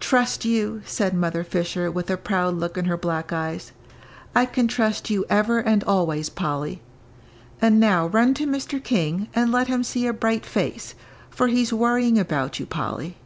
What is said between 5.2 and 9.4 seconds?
ever and always, Polly; and now run to Mr. King